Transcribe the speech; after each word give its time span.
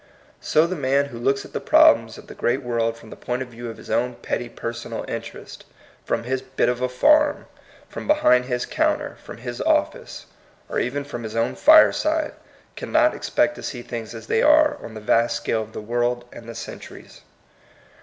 So 0.39 0.65
the 0.65 0.75
man 0.75 1.05
who 1.05 1.19
looks 1.19 1.45
at 1.45 1.53
the 1.53 1.59
problems 1.59 2.17
of 2.17 2.25
the 2.25 2.33
great 2.33 2.63
world 2.63 2.97
from 2.97 3.11
the 3.11 3.15
point 3.15 3.43
of 3.43 3.49
view 3.49 3.69
of 3.69 3.77
his 3.77 3.91
own 3.91 4.15
petty 4.15 4.49
personal 4.49 5.03
in 5.03 5.21
terests, 5.21 5.61
from 6.03 6.23
his 6.23 6.41
bit 6.41 6.69
of 6.69 6.81
a 6.81 6.89
farm, 6.89 7.45
from 7.87 8.07
behind 8.07 8.45
his 8.45 8.65
counter, 8.65 9.17
from 9.23 9.37
his 9.37 9.61
office, 9.61 10.25
or 10.67 10.79
even 10.79 11.03
from 11.03 11.21
his 11.21 11.35
own 11.35 11.53
fireside, 11.53 12.33
cannot 12.75 13.13
expect 13.13 13.53
to 13.57 13.61
see 13.61 13.83
things 13.83 14.15
as 14.15 14.25
they 14.25 14.41
are 14.41 14.79
on 14.83 14.95
the 14.95 15.01
vast 15.01 15.35
scale 15.37 15.61
of 15.61 15.71
the 15.73 15.79
world 15.81 16.25
and 16.33 16.49
the 16.49 16.55
centuries. 16.55 17.21